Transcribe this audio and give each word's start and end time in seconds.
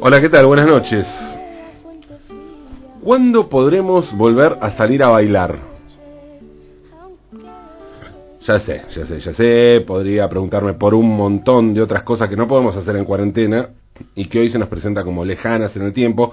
Hola, 0.00 0.20
¿qué 0.22 0.30
tal? 0.30 0.46
Buenas 0.46 0.66
noches. 0.66 1.06
¿Cuándo 3.02 3.50
podremos 3.50 4.16
volver 4.16 4.56
a 4.58 4.70
salir 4.70 5.02
a 5.02 5.08
bailar? 5.08 5.58
Ya 8.46 8.60
sé, 8.60 8.82
ya 8.96 9.06
sé, 9.06 9.20
ya 9.20 9.34
sé, 9.34 9.84
podría 9.86 10.26
preguntarme 10.30 10.72
por 10.72 10.94
un 10.94 11.14
montón 11.14 11.74
de 11.74 11.82
otras 11.82 12.02
cosas 12.02 12.30
que 12.30 12.36
no 12.36 12.48
podemos 12.48 12.74
hacer 12.76 12.96
en 12.96 13.04
cuarentena 13.04 13.68
y 14.14 14.26
que 14.26 14.40
hoy 14.40 14.48
se 14.48 14.58
nos 14.58 14.70
presenta 14.70 15.04
como 15.04 15.26
lejanas 15.26 15.76
en 15.76 15.82
el 15.82 15.92
tiempo, 15.92 16.32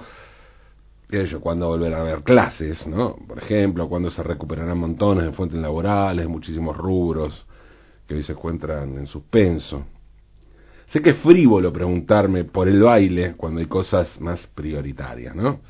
yo, 1.10 1.40
cuándo 1.42 1.68
volver 1.68 1.92
a 1.92 2.00
haber 2.00 2.22
clases, 2.22 2.86
¿no? 2.86 3.16
Por 3.28 3.36
ejemplo, 3.36 3.86
cuándo 3.86 4.10
se 4.10 4.22
recuperarán 4.22 4.78
montones 4.78 5.26
de 5.26 5.32
fuentes 5.32 5.60
laborales, 5.60 6.26
muchísimos 6.26 6.74
rubros 6.74 7.44
que 8.08 8.14
hoy 8.14 8.22
se 8.22 8.32
encuentran 8.32 8.96
en 8.96 9.06
suspenso. 9.06 9.84
Sé 10.88 11.02
que 11.02 11.10
es 11.10 11.16
frívolo 11.18 11.72
preguntarme 11.72 12.44
por 12.44 12.68
el 12.68 12.80
baile 12.80 13.34
cuando 13.36 13.60
hay 13.60 13.66
cosas 13.66 14.20
más 14.20 14.46
prioritarias, 14.54 15.34
¿no? 15.34 15.60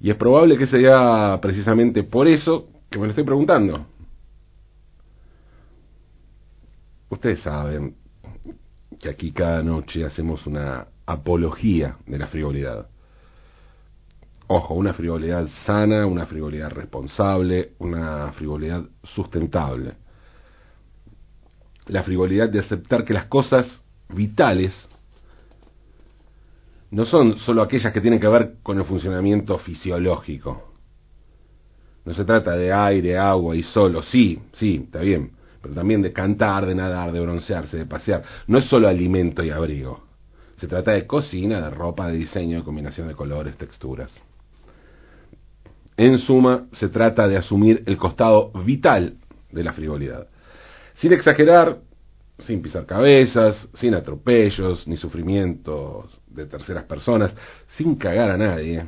Y 0.00 0.10
es 0.10 0.16
probable 0.16 0.56
que 0.56 0.66
sea 0.66 1.38
precisamente 1.42 2.02
por 2.04 2.26
eso 2.28 2.68
que 2.88 2.98
me 2.98 3.04
lo 3.04 3.10
estoy 3.10 3.24
preguntando. 3.24 3.86
Ustedes 7.10 7.40
saben 7.40 7.96
que 9.00 9.08
aquí 9.08 9.32
cada 9.32 9.62
noche 9.62 10.04
hacemos 10.04 10.46
una 10.46 10.86
apología 11.06 11.96
de 12.06 12.18
la 12.18 12.26
frivolidad. 12.26 12.88
Ojo, 14.46 14.74
una 14.74 14.94
frivolidad 14.94 15.46
sana, 15.66 16.06
una 16.06 16.26
frivolidad 16.26 16.70
responsable, 16.70 17.72
una 17.78 18.32
frivolidad 18.32 18.82
sustentable. 19.02 19.94
La 21.86 22.02
frivolidad 22.02 22.48
de 22.48 22.60
aceptar 22.60 23.04
que 23.04 23.14
las 23.14 23.26
cosas 23.26 23.82
vitales 24.08 24.74
no 26.90 27.04
son 27.04 27.38
solo 27.38 27.62
aquellas 27.62 27.92
que 27.92 28.00
tienen 28.00 28.20
que 28.20 28.28
ver 28.28 28.54
con 28.62 28.78
el 28.78 28.84
funcionamiento 28.84 29.58
fisiológico. 29.58 30.72
No 32.04 32.14
se 32.14 32.24
trata 32.24 32.56
de 32.56 32.72
aire, 32.72 33.18
agua 33.18 33.54
y 33.54 33.62
solo, 33.62 34.02
sí, 34.02 34.38
sí, 34.54 34.82
está 34.84 35.00
bien, 35.00 35.32
pero 35.60 35.74
también 35.74 36.00
de 36.00 36.12
cantar, 36.12 36.64
de 36.64 36.74
nadar, 36.74 37.12
de 37.12 37.20
broncearse, 37.20 37.76
de 37.76 37.84
pasear. 37.84 38.22
No 38.46 38.58
es 38.58 38.64
solo 38.64 38.88
alimento 38.88 39.44
y 39.44 39.50
abrigo. 39.50 40.04
Se 40.56 40.66
trata 40.66 40.92
de 40.92 41.06
cocina, 41.06 41.60
de 41.60 41.70
ropa, 41.70 42.08
de 42.08 42.16
diseño, 42.16 42.58
de 42.58 42.64
combinación 42.64 43.08
de 43.08 43.14
colores, 43.14 43.56
texturas. 43.58 44.10
En 45.96 46.18
suma, 46.18 46.66
se 46.72 46.88
trata 46.88 47.28
de 47.28 47.36
asumir 47.36 47.82
el 47.86 47.98
costado 47.98 48.52
vital 48.64 49.16
de 49.52 49.64
la 49.64 49.72
frivolidad. 49.72 50.28
Sin 50.94 51.12
exagerar, 51.12 51.78
sin 52.38 52.62
pisar 52.62 52.86
cabezas, 52.86 53.68
sin 53.74 53.94
atropellos, 53.94 54.86
ni 54.86 54.96
sufrimientos 54.96 56.18
de 56.28 56.46
terceras 56.46 56.84
personas, 56.84 57.34
sin 57.76 57.96
cagar 57.96 58.30
a 58.30 58.38
nadie, 58.38 58.86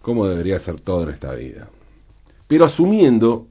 como 0.00 0.26
debería 0.26 0.60
ser 0.60 0.80
todo 0.80 1.04
en 1.04 1.10
esta 1.10 1.34
vida. 1.34 1.68
Pero 2.46 2.66
asumiendo 2.66 3.48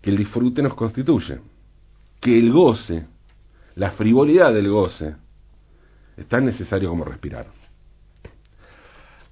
que 0.00 0.10
el 0.10 0.16
disfrute 0.16 0.62
nos 0.62 0.74
constituye, 0.74 1.40
que 2.20 2.38
el 2.38 2.52
goce, 2.52 3.06
la 3.74 3.90
frivolidad 3.92 4.54
del 4.54 4.70
goce, 4.70 5.14
es 6.16 6.26
tan 6.26 6.44
necesario 6.44 6.88
como 6.88 7.04
respirar. 7.04 7.46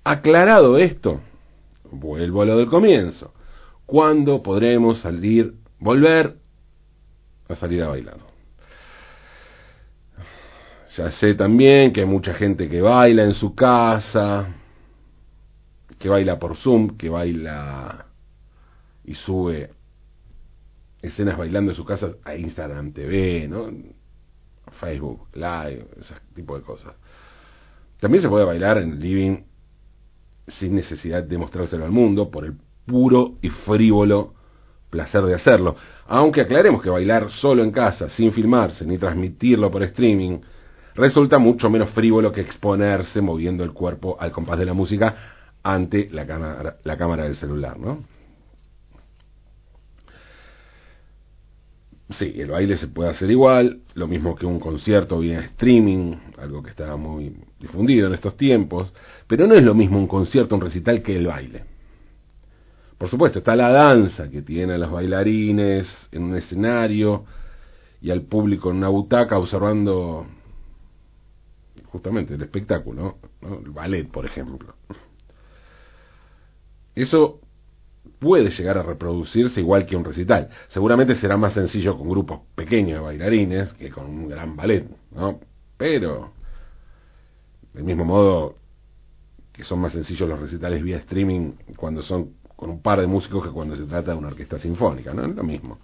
Aclarado 0.05 0.79
esto, 0.79 1.21
vuelvo 1.91 2.43
a 2.43 2.47
lo 2.47 2.59
del 2.59 2.69
comienzo. 2.69 3.33
¿Cuándo 3.87 4.43
podremos 4.43 5.01
salir, 5.01 5.55
volver 5.79 6.37
a 7.49 7.57
salir 7.57 7.83
a 7.83 7.89
bailar. 7.89 8.19
Ya 10.97 11.13
sé 11.13 11.35
también 11.35 11.93
que 11.93 12.01
hay 12.01 12.07
mucha 12.07 12.35
gente 12.35 12.69
que 12.69 12.81
baila 12.81 13.25
en 13.25 13.35
su 13.35 13.55
casa, 13.55 14.49
que 15.99 16.09
baila 16.09 16.39
por 16.39 16.57
Zoom, 16.57 16.97
que 16.97 17.09
baila 17.09 18.07
y 19.05 19.15
sube 19.15 19.71
escenas 21.01 21.39
bailando 21.39 21.71
en 21.73 21.77
su 21.77 21.85
casa 21.85 22.15
a 22.25 22.35
Instagram 22.35 22.93
TV, 22.93 23.47
¿no? 23.49 23.71
Facebook 24.81 25.29
Live, 25.35 25.87
ese 26.01 26.15
tipo 26.35 26.57
de 26.57 26.65
cosas. 26.65 26.95
También 28.01 28.23
se 28.23 28.29
puede 28.29 28.45
bailar 28.45 28.79
en 28.79 28.93
el 28.93 29.01
living 29.01 29.39
sin 30.49 30.75
necesidad 30.75 31.23
de 31.23 31.39
mostrárselo 31.39 31.85
al 31.85 31.91
mundo 31.91 32.31
por 32.31 32.45
el 32.45 32.57
puro 32.87 33.39
y 33.43 33.51
frívolo 33.51 34.35
placer 34.91 35.23
de 35.23 35.35
hacerlo. 35.35 35.77
Aunque 36.07 36.43
aclaremos 36.43 36.83
que 36.83 36.91
bailar 36.91 37.31
solo 37.31 37.63
en 37.63 37.71
casa, 37.71 38.09
sin 38.11 38.33
filmarse 38.33 38.85
ni 38.85 38.99
transmitirlo 38.99 39.71
por 39.71 39.83
streaming, 39.83 40.39
resulta 40.95 41.39
mucho 41.39 41.71
menos 41.71 41.91
frívolo 41.91 42.33
que 42.33 42.41
exponerse 42.41 43.21
moviendo 43.21 43.65
el 43.65 43.73
cuerpo 43.73 44.17
al 44.19 44.33
compás 44.33 44.59
de 44.59 44.67
la 44.67 44.75
música 44.75 45.15
ante 45.63 46.09
la 46.11 46.27
cámara, 46.27 46.77
la 46.85 46.97
cámara 46.97 47.25
del 47.25 47.37
celular, 47.37 47.79
¿no? 47.79 48.05
Sí, 52.19 52.33
el 52.37 52.51
baile 52.51 52.79
se 52.79 52.89
puede 52.89 53.11
hacer 53.11 53.31
igual, 53.31 53.83
lo 53.95 54.07
mismo 54.07 54.35
que 54.35 54.47
un 54.47 54.59
concierto 54.59 55.19
vía 55.19 55.41
streaming, 55.41 56.17
algo 56.39 56.63
que 56.63 56.71
está 56.71 56.97
muy 56.97 57.37
difundido 57.61 58.07
en 58.07 58.15
estos 58.15 58.35
tiempos, 58.35 58.91
pero 59.27 59.47
no 59.47 59.55
es 59.55 59.63
lo 59.63 59.75
mismo 59.75 59.99
un 59.99 60.07
concierto, 60.07 60.55
un 60.55 60.63
recital 60.63 61.03
que 61.03 61.17
el 61.17 61.27
baile. 61.27 61.78
Por 62.99 63.09
supuesto, 63.09 63.39
está 63.39 63.55
la 63.55 63.71
danza 63.71 64.29
que 64.29 64.43
tiene 64.43 64.75
a 64.75 64.79
los 64.79 64.91
bailarines 64.91 65.87
en 66.11 66.25
un 66.25 66.37
escenario 66.37 67.25
y 68.01 68.11
al 68.11 68.23
público 68.23 68.71
en 68.71 68.79
una 68.79 68.89
butaca 68.89 69.39
observando 69.39 70.27
justamente 71.87 72.35
el 72.35 72.43
espectáculo, 72.43 73.19
el 73.41 73.71
ballet, 73.71 74.09
por 74.09 74.27
ejemplo. 74.27 74.75
Eso 76.95 77.41
puede 78.19 78.51
llegar 78.51 78.79
a 78.79 78.83
reproducirse 78.83 79.61
igual 79.61 79.87
que 79.87 79.97
un 79.97 80.05
recital. 80.05 80.49
Seguramente 80.69 81.15
será 81.17 81.37
más 81.37 81.55
sencillo 81.55 81.97
con 81.97 82.09
grupos 82.09 82.41
pequeños 82.57 82.99
de 82.99 83.05
bailarines 83.05 83.73
que 83.75 83.91
con 83.91 84.07
un 84.07 84.29
gran 84.29 84.57
ballet, 84.57 84.85
¿no? 85.13 85.39
Pero, 85.77 86.33
del 87.73 87.85
mismo 87.85 88.05
modo 88.05 88.57
que 89.53 89.65
son 89.65 89.81
más 89.81 89.93
sencillos 89.93 90.29
los 90.29 90.39
recitales 90.39 90.83
vía 90.83 90.99
streaming 90.99 91.53
cuando 91.77 92.03
son 92.03 92.38
con 92.59 92.71
un 92.71 92.83
par 92.83 93.01
de 93.01 93.07
músicos 93.07 93.45
que 93.45 93.53
cuando 93.53 93.77
se 93.77 93.85
trata 93.85 94.11
de 94.11 94.19
una 94.19 94.29
orquesta 94.29 94.59
sinfónica, 94.59 95.15
¿no? 95.15 95.25
Es 95.25 95.37
lo 95.37 95.45
mismo. 95.45 95.79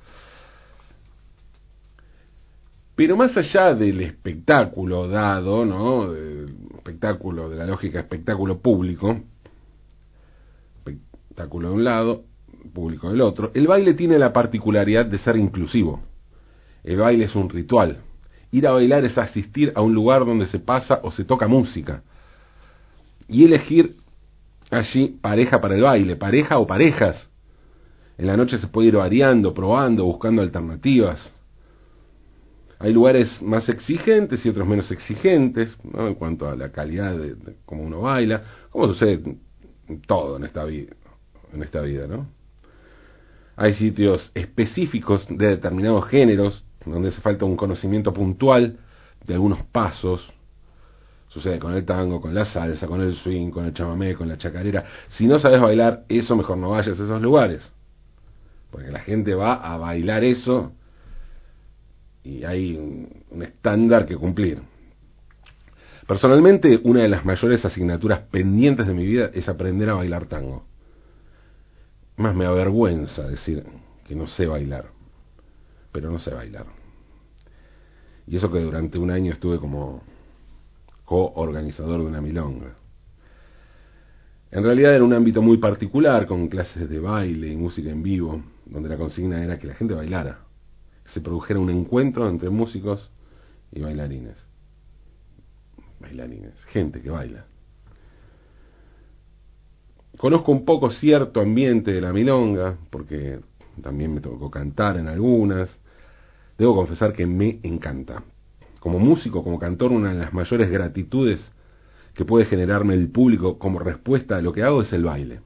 Pero 2.96 3.16
más 3.16 3.36
allá 3.36 3.76
del 3.76 4.00
espectáculo 4.00 5.06
dado, 5.06 5.64
¿no? 5.64 6.12
Del 6.12 6.52
espectáculo, 6.74 7.48
de 7.48 7.58
la 7.58 7.66
lógica 7.66 8.00
espectáculo 8.00 8.58
público, 8.58 9.20
espectáculo 10.84 11.68
de 11.68 11.74
un 11.76 11.84
lado, 11.84 12.24
público 12.72 13.08
del 13.08 13.20
otro, 13.20 13.52
el 13.54 13.68
baile 13.68 13.94
tiene 13.94 14.18
la 14.18 14.32
particularidad 14.32 15.06
de 15.06 15.18
ser 15.18 15.36
inclusivo. 15.36 16.02
El 16.82 16.96
baile 16.96 17.26
es 17.26 17.36
un 17.36 17.48
ritual. 17.50 18.00
Ir 18.50 18.66
a 18.66 18.72
bailar 18.72 19.04
es 19.04 19.16
asistir 19.16 19.72
a 19.76 19.80
un 19.80 19.94
lugar 19.94 20.26
donde 20.26 20.48
se 20.48 20.58
pasa 20.58 20.98
o 21.04 21.12
se 21.12 21.22
toca 21.22 21.46
música. 21.46 22.02
Y 23.28 23.44
elegir 23.44 23.94
allí 24.70 25.18
pareja 25.20 25.60
para 25.60 25.74
el 25.74 25.82
baile, 25.82 26.16
pareja 26.16 26.58
o 26.58 26.66
parejas. 26.66 27.28
En 28.16 28.26
la 28.26 28.36
noche 28.36 28.58
se 28.58 28.68
puede 28.68 28.88
ir 28.88 28.96
variando, 28.96 29.52
probando, 29.52 30.04
buscando 30.04 30.42
alternativas. 30.42 31.32
Hay 32.78 32.92
lugares 32.92 33.40
más 33.40 33.68
exigentes 33.68 34.44
y 34.44 34.48
otros 34.48 34.66
menos 34.66 34.90
exigentes 34.90 35.76
en 35.94 36.14
cuanto 36.14 36.48
a 36.48 36.56
la 36.56 36.70
calidad 36.70 37.16
de, 37.16 37.56
cómo 37.64 37.82
uno 37.82 38.02
baila, 38.02 38.42
como 38.70 38.88
sucede 38.88 39.22
todo 40.06 40.36
en 40.36 40.44
esta 40.44 40.64
vida, 40.64 40.92
en 41.52 41.62
esta 41.62 41.80
vida, 41.80 42.06
¿no? 42.06 42.28
Hay 43.56 43.74
sitios 43.74 44.30
específicos 44.34 45.26
de 45.28 45.48
determinados 45.48 46.08
géneros 46.08 46.64
donde 46.84 47.10
hace 47.10 47.20
falta 47.20 47.44
un 47.44 47.56
conocimiento 47.56 48.12
puntual 48.12 48.78
de 49.26 49.34
algunos 49.34 49.62
pasos, 49.62 50.28
Sucede 51.34 51.58
con 51.58 51.74
el 51.74 51.84
tango, 51.84 52.20
con 52.20 52.32
la 52.32 52.44
salsa, 52.44 52.86
con 52.86 53.00
el 53.00 53.16
swing, 53.16 53.50
con 53.50 53.64
el 53.64 53.74
chamamé, 53.74 54.14
con 54.14 54.28
la 54.28 54.38
chacarera. 54.38 54.84
Si 55.08 55.26
no 55.26 55.40
sabes 55.40 55.60
bailar 55.60 56.04
eso, 56.08 56.36
mejor 56.36 56.58
no 56.58 56.70
vayas 56.70 56.96
a 57.00 57.02
esos 57.02 57.20
lugares. 57.20 57.60
Porque 58.70 58.92
la 58.92 59.00
gente 59.00 59.34
va 59.34 59.54
a 59.54 59.76
bailar 59.76 60.22
eso 60.22 60.74
y 62.22 62.44
hay 62.44 62.76
un, 62.76 63.42
estándar 63.42 64.06
que 64.06 64.16
cumplir. 64.16 64.62
Personalmente, 66.06 66.80
una 66.84 67.02
de 67.02 67.08
las 67.08 67.24
mayores 67.24 67.64
asignaturas 67.64 68.20
pendientes 68.30 68.86
de 68.86 68.94
mi 68.94 69.04
vida 69.04 69.32
es 69.34 69.48
aprender 69.48 69.90
a 69.90 69.94
bailar 69.94 70.26
tango. 70.26 70.64
Más 72.16 72.32
me 72.36 72.46
avergüenza 72.46 73.26
decir 73.26 73.64
que 74.06 74.14
no 74.14 74.28
sé 74.28 74.46
bailar, 74.46 74.86
pero 75.90 76.12
no 76.12 76.20
sé 76.20 76.32
bailar. 76.32 76.66
Y 78.28 78.36
eso 78.36 78.52
que 78.52 78.60
durante 78.60 78.98
un 78.98 79.10
año 79.10 79.32
estuve 79.32 79.58
como 79.58 80.13
co-organizador 81.04 82.00
de 82.00 82.06
una 82.06 82.20
milonga. 82.20 82.74
En 84.50 84.62
realidad 84.62 84.94
era 84.94 85.04
un 85.04 85.12
ámbito 85.12 85.42
muy 85.42 85.56
particular, 85.56 86.26
con 86.26 86.48
clases 86.48 86.88
de 86.88 87.00
baile 87.00 87.48
y 87.48 87.56
música 87.56 87.90
en 87.90 88.02
vivo, 88.02 88.40
donde 88.66 88.88
la 88.88 88.96
consigna 88.96 89.42
era 89.42 89.58
que 89.58 89.66
la 89.66 89.74
gente 89.74 89.94
bailara, 89.94 90.38
que 91.02 91.10
se 91.10 91.20
produjera 91.20 91.58
un 91.58 91.70
encuentro 91.70 92.28
entre 92.28 92.50
músicos 92.50 93.10
y 93.72 93.80
bailarines. 93.80 94.36
bailarines, 96.00 96.54
gente 96.66 97.00
que 97.00 97.10
baila. 97.10 97.46
Conozco 100.16 100.52
un 100.52 100.64
poco 100.64 100.90
cierto 100.90 101.40
ambiente 101.40 101.92
de 101.92 102.00
la 102.00 102.12
milonga, 102.12 102.76
porque 102.90 103.40
también 103.82 104.14
me 104.14 104.20
tocó 104.20 104.50
cantar 104.50 104.96
en 104.96 105.08
algunas. 105.08 105.68
Debo 106.56 106.76
confesar 106.76 107.12
que 107.12 107.26
me 107.26 107.58
encanta. 107.64 108.22
Como 108.84 108.98
músico, 108.98 109.42
como 109.42 109.58
cantor, 109.58 109.92
una 109.92 110.12
de 110.12 110.20
las 110.20 110.34
mayores 110.34 110.70
gratitudes 110.70 111.40
que 112.12 112.26
puede 112.26 112.44
generarme 112.44 112.92
el 112.92 113.08
público 113.10 113.58
como 113.58 113.78
respuesta 113.78 114.36
a 114.36 114.42
lo 114.42 114.52
que 114.52 114.62
hago 114.62 114.82
es 114.82 114.92
el 114.92 115.04
baile. 115.04 115.40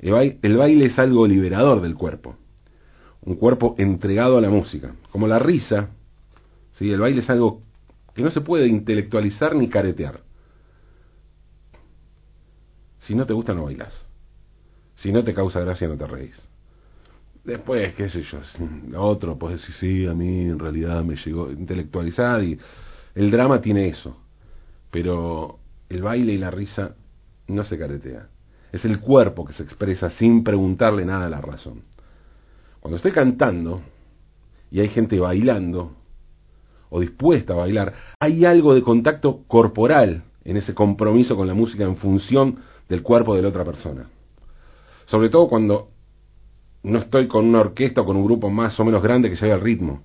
El 0.00 0.56
baile 0.58 0.84
es 0.84 0.98
algo 0.98 1.26
liberador 1.26 1.80
del 1.80 1.94
cuerpo, 1.94 2.36
un 3.22 3.36
cuerpo 3.36 3.74
entregado 3.78 4.36
a 4.36 4.42
la 4.42 4.50
música, 4.50 4.94
como 5.10 5.26
la 5.26 5.38
risa. 5.38 5.88
¿sí? 6.72 6.90
El 6.90 7.00
baile 7.00 7.22
es 7.22 7.30
algo 7.30 7.62
que 8.14 8.20
no 8.20 8.30
se 8.30 8.42
puede 8.42 8.66
intelectualizar 8.66 9.56
ni 9.56 9.70
caretear. 9.70 10.20
Si 12.98 13.14
no 13.14 13.24
te 13.24 13.32
gusta, 13.32 13.54
no 13.54 13.64
bailas. 13.64 13.94
Si 14.96 15.10
no 15.10 15.24
te 15.24 15.32
causa 15.32 15.60
gracia, 15.60 15.88
no 15.88 15.96
te 15.96 16.06
reís. 16.06 16.36
Después, 17.46 17.94
qué 17.94 18.08
sé 18.08 18.24
yo, 18.24 18.40
otro, 19.00 19.38
pues 19.38 19.60
decir, 19.60 19.74
sí, 19.76 20.06
a 20.06 20.14
mí 20.14 20.46
en 20.46 20.58
realidad 20.58 21.04
me 21.04 21.14
llegó 21.14 21.48
intelectualizar 21.52 22.42
y 22.42 22.58
el 23.14 23.30
drama 23.30 23.60
tiene 23.60 23.86
eso. 23.86 24.16
Pero 24.90 25.60
el 25.88 26.02
baile 26.02 26.32
y 26.32 26.38
la 26.38 26.50
risa 26.50 26.96
no 27.46 27.64
se 27.64 27.78
caretea. 27.78 28.26
Es 28.72 28.84
el 28.84 28.98
cuerpo 28.98 29.44
que 29.44 29.52
se 29.52 29.62
expresa 29.62 30.10
sin 30.10 30.42
preguntarle 30.42 31.04
nada 31.04 31.26
a 31.26 31.30
la 31.30 31.40
razón. 31.40 31.82
Cuando 32.80 32.96
estoy 32.96 33.12
cantando 33.12 33.80
y 34.72 34.80
hay 34.80 34.88
gente 34.88 35.20
bailando 35.20 35.92
o 36.90 36.98
dispuesta 36.98 37.52
a 37.52 37.58
bailar, 37.58 37.94
hay 38.18 38.44
algo 38.44 38.74
de 38.74 38.82
contacto 38.82 39.44
corporal 39.46 40.24
en 40.44 40.56
ese 40.56 40.74
compromiso 40.74 41.36
con 41.36 41.46
la 41.46 41.54
música 41.54 41.84
en 41.84 41.96
función 41.96 42.58
del 42.88 43.02
cuerpo 43.02 43.36
de 43.36 43.42
la 43.42 43.48
otra 43.48 43.64
persona. 43.64 44.08
Sobre 45.06 45.28
todo 45.28 45.48
cuando 45.48 45.90
no 46.86 47.00
estoy 47.00 47.26
con 47.26 47.44
una 47.44 47.60
orquesta 47.60 48.02
o 48.02 48.06
con 48.06 48.16
un 48.16 48.24
grupo 48.24 48.48
más 48.48 48.78
o 48.78 48.84
menos 48.84 49.02
grande 49.02 49.28
que 49.28 49.34
lleve 49.34 49.52
el 49.52 49.60
ritmo. 49.60 50.02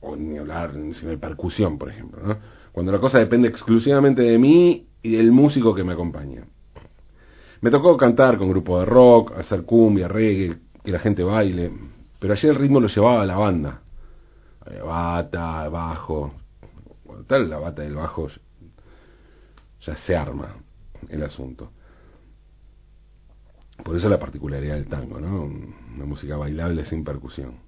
O 0.00 0.16
ni 0.16 0.38
hablar 0.38 0.72
de 0.72 1.18
percusión, 1.18 1.76
por 1.76 1.90
ejemplo. 1.90 2.22
¿no? 2.26 2.38
Cuando 2.72 2.90
la 2.90 2.98
cosa 2.98 3.18
depende 3.18 3.48
exclusivamente 3.48 4.22
de 4.22 4.38
mí 4.38 4.88
y 5.02 5.16
del 5.16 5.30
músico 5.30 5.74
que 5.74 5.84
me 5.84 5.92
acompaña. 5.92 6.44
Me 7.60 7.70
tocó 7.70 7.98
cantar 7.98 8.38
con 8.38 8.48
grupos 8.48 8.80
de 8.80 8.86
rock, 8.86 9.32
hacer 9.36 9.64
cumbia, 9.64 10.08
reggae, 10.08 10.56
que 10.82 10.90
la 10.90 10.98
gente 10.98 11.22
baile, 11.22 11.70
pero 12.18 12.32
allí 12.32 12.48
el 12.48 12.56
ritmo 12.56 12.80
lo 12.80 12.88
llevaba 12.88 13.26
la 13.26 13.36
banda. 13.36 13.82
Eh, 14.70 14.80
bata, 14.82 15.68
bajo, 15.68 16.32
tal 17.26 17.50
la 17.50 17.58
bata 17.58 17.82
del 17.82 17.94
bajo 17.94 18.28
ya 19.82 19.96
se 19.96 20.16
arma 20.16 20.56
el 21.10 21.22
asunto. 21.22 21.72
Por 23.82 23.96
eso 23.96 24.08
la 24.08 24.18
particularidad 24.18 24.76
del 24.76 24.86
tango, 24.86 25.20
¿no? 25.20 25.44
Una 25.44 26.04
música 26.04 26.36
bailable 26.36 26.84
sin 26.84 27.04
percusión. 27.04 27.58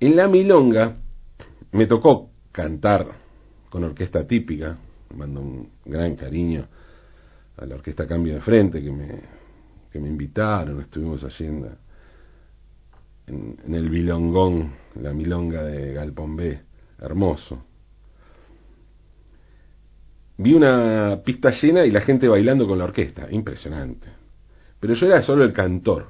En 0.00 0.16
la 0.16 0.28
milonga 0.28 0.96
me 1.72 1.86
tocó 1.86 2.30
cantar 2.50 3.06
con 3.68 3.84
orquesta 3.84 4.26
típica, 4.26 4.76
mando 5.14 5.40
un 5.40 5.70
gran 5.84 6.16
cariño 6.16 6.66
a 7.56 7.66
la 7.66 7.76
orquesta 7.76 8.06
Cambio 8.06 8.34
de 8.34 8.40
Frente 8.40 8.82
que 8.82 8.90
me, 8.90 9.20
que 9.92 10.00
me 10.00 10.08
invitaron, 10.08 10.80
estuvimos 10.80 11.22
allí 11.22 11.46
en, 11.46 11.66
en, 13.26 13.74
el 13.74 13.88
Bilongón, 13.88 14.72
la 14.96 15.12
milonga 15.12 15.62
de 15.62 15.92
Galpón 15.92 16.34
B, 16.34 16.60
hermoso 16.98 17.64
vi 20.40 20.54
una 20.54 21.20
pista 21.22 21.50
llena 21.50 21.84
y 21.84 21.90
la 21.90 22.00
gente 22.00 22.26
bailando 22.26 22.66
con 22.66 22.78
la 22.78 22.84
orquesta, 22.84 23.28
impresionante. 23.30 24.19
Pero 24.80 24.94
yo 24.94 25.06
era 25.06 25.22
solo 25.22 25.44
el 25.44 25.52
cantor, 25.52 26.06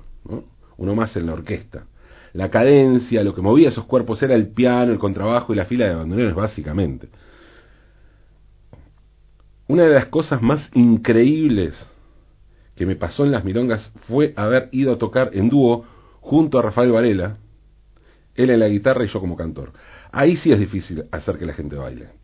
uno 0.76 0.94
más 0.94 1.14
en 1.16 1.26
la 1.26 1.34
orquesta. 1.34 1.86
La 2.32 2.48
cadencia, 2.50 3.24
lo 3.24 3.34
que 3.34 3.42
movía 3.42 3.68
esos 3.68 3.84
cuerpos 3.86 4.22
era 4.22 4.34
el 4.34 4.48
piano, 4.48 4.92
el 4.92 4.98
contrabajo 4.98 5.52
y 5.52 5.56
la 5.56 5.66
fila 5.66 5.88
de 5.88 5.96
bandoneones, 5.96 6.34
básicamente. 6.34 7.08
Una 9.66 9.84
de 9.84 9.94
las 9.94 10.06
cosas 10.06 10.40
más 10.40 10.70
increíbles 10.74 11.74
que 12.76 12.86
me 12.86 12.96
pasó 12.96 13.24
en 13.24 13.32
las 13.32 13.44
milongas 13.44 13.92
fue 14.06 14.32
haber 14.36 14.68
ido 14.70 14.92
a 14.92 14.98
tocar 14.98 15.30
en 15.32 15.48
dúo 15.48 15.84
junto 16.20 16.58
a 16.58 16.62
Rafael 16.62 16.92
Varela, 16.92 17.36
él 18.34 18.50
en 18.50 18.60
la 18.60 18.68
guitarra 18.68 19.04
y 19.04 19.08
yo 19.08 19.20
como 19.20 19.36
cantor. 19.36 19.72
Ahí 20.12 20.36
sí 20.36 20.52
es 20.52 20.58
difícil 20.58 21.04
hacer 21.10 21.36
que 21.38 21.46
la 21.46 21.54
gente 21.54 21.76
baile 21.76 22.20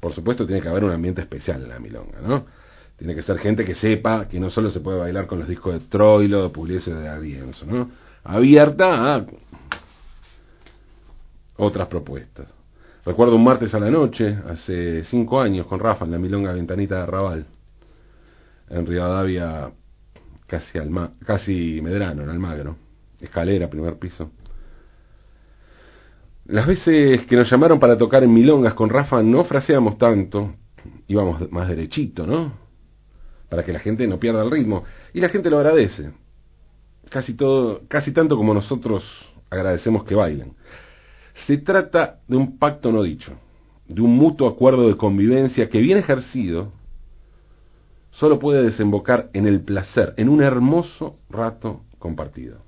por 0.00 0.14
supuesto 0.14 0.46
tiene 0.46 0.62
que 0.62 0.68
haber 0.68 0.84
un 0.84 0.92
ambiente 0.92 1.20
especial 1.20 1.62
en 1.62 1.68
la 1.68 1.78
milonga, 1.78 2.20
¿no? 2.20 2.46
Tiene 2.98 3.14
que 3.14 3.22
ser 3.22 3.38
gente 3.38 3.64
que 3.64 3.76
sepa 3.76 4.26
que 4.28 4.40
no 4.40 4.50
solo 4.50 4.70
se 4.72 4.80
puede 4.80 4.98
bailar 4.98 5.26
con 5.26 5.38
los 5.38 5.48
discos 5.48 5.72
de 5.72 5.80
Troilo, 5.88 6.42
de 6.42 6.48
Pugliese, 6.50 6.92
de 6.92 7.08
Arienzo, 7.08 7.64
¿no? 7.64 7.90
Abierta 8.24 9.14
a 9.14 9.26
otras 11.56 11.86
propuestas. 11.86 12.48
Recuerdo 13.06 13.36
un 13.36 13.44
martes 13.44 13.72
a 13.72 13.78
la 13.78 13.88
noche, 13.88 14.36
hace 14.48 15.04
cinco 15.04 15.40
años, 15.40 15.66
con 15.66 15.78
Rafa 15.78 16.04
en 16.04 16.10
la 16.10 16.18
milonga 16.18 16.52
Ventanita 16.52 16.96
de 16.96 17.02
Arrabal, 17.02 17.46
en 18.68 18.86
Rivadavia, 18.86 19.70
casi, 20.46 20.76
Alma, 20.76 21.12
casi 21.24 21.80
Medrano, 21.80 22.24
en 22.24 22.30
Almagro, 22.30 22.76
escalera, 23.20 23.70
primer 23.70 23.96
piso. 23.96 24.32
Las 26.46 26.66
veces 26.66 27.24
que 27.26 27.36
nos 27.36 27.48
llamaron 27.48 27.78
para 27.78 27.96
tocar 27.96 28.24
en 28.24 28.34
Milongas 28.34 28.74
con 28.74 28.88
Rafa 28.90 29.22
no 29.22 29.44
fraseamos 29.44 29.98
tanto, 29.98 30.54
íbamos 31.06 31.50
más 31.52 31.68
derechito, 31.68 32.26
¿no? 32.26 32.67
Para 33.48 33.64
que 33.64 33.72
la 33.72 33.78
gente 33.78 34.06
no 34.06 34.18
pierda 34.18 34.42
el 34.42 34.50
ritmo. 34.50 34.84
Y 35.12 35.20
la 35.20 35.28
gente 35.28 35.50
lo 35.50 35.58
agradece. 35.58 36.10
Casi 37.10 37.34
todo, 37.34 37.82
casi 37.88 38.12
tanto 38.12 38.36
como 38.36 38.52
nosotros 38.52 39.04
agradecemos 39.50 40.04
que 40.04 40.14
bailen. 40.14 40.54
Se 41.46 41.58
trata 41.58 42.20
de 42.26 42.36
un 42.36 42.58
pacto 42.58 42.92
no 42.92 43.02
dicho, 43.02 43.32
de 43.86 44.00
un 44.00 44.16
mutuo 44.16 44.48
acuerdo 44.48 44.88
de 44.88 44.96
convivencia 44.96 45.68
que 45.68 45.78
bien 45.78 45.98
ejercido 45.98 46.72
solo 48.10 48.38
puede 48.38 48.64
desembocar 48.64 49.30
en 49.32 49.46
el 49.46 49.60
placer, 49.60 50.14
en 50.16 50.28
un 50.28 50.42
hermoso 50.42 51.16
rato 51.30 51.82
compartido. 51.98 52.58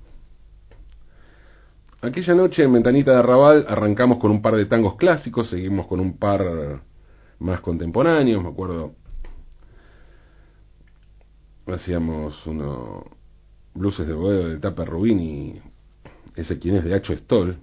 Aquella 2.01 2.33
noche 2.33 2.63
en 2.63 2.73
Ventanita 2.73 3.11
de 3.11 3.19
Arrabal 3.19 3.65
arrancamos 3.67 4.17
con 4.17 4.31
un 4.31 4.41
par 4.41 4.55
de 4.55 4.65
tangos 4.65 4.95
clásicos, 4.95 5.49
seguimos 5.49 5.85
con 5.85 5.99
un 5.99 6.17
par 6.17 6.81
más 7.39 7.61
contemporáneos, 7.61 8.41
me 8.41 8.49
acuerdo. 8.49 8.93
Hacíamos 11.67 12.45
unos 12.45 13.03
bluses 13.73 14.07
de 14.07 14.13
boedo 14.13 14.49
de 14.49 14.57
Tapa 14.57 14.85
Rubín 14.85 15.19
y 15.19 15.61
ese 16.35 16.59
quien 16.59 16.75
es 16.75 16.83
de 16.83 16.93
Hacho 16.93 17.15
Stoll. 17.15 17.57